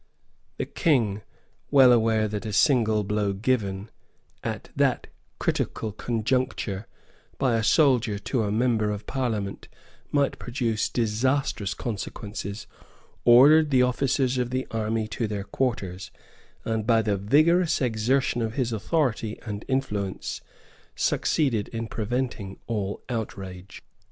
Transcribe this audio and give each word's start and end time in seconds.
The 0.57 0.65
King, 0.65 1.21
well 1.69 1.91
aware 1.93 2.27
that 2.27 2.47
a 2.47 2.53
single 2.53 3.03
blow 3.03 3.33
given, 3.33 3.91
at 4.43 4.69
that 4.75 5.05
critical 5.37 5.91
conjuncture, 5.91 6.87
by 7.37 7.53
a 7.55 7.63
soldier 7.63 8.17
to 8.17 8.41
a 8.41 8.51
member 8.51 8.89
of 8.89 9.05
Parliament 9.05 9.67
might 10.11 10.39
produce 10.39 10.89
disastrous 10.89 11.75
consequences, 11.75 12.65
ordered 13.25 13.69
the 13.69 13.83
officers 13.83 14.39
of 14.39 14.49
the 14.49 14.65
army 14.71 15.07
to 15.09 15.27
their 15.27 15.43
quarters, 15.43 16.09
and, 16.65 16.87
by 16.87 17.03
the 17.03 17.15
vigorous 17.15 17.79
exertion 17.79 18.41
of 18.41 18.55
his 18.55 18.73
authority 18.73 19.37
and 19.45 19.63
influence, 19.67 20.41
succeeded 20.95 21.67
in 21.67 21.85
preventing 21.85 22.57
all 22.65 23.03
outrage. 23.07 23.83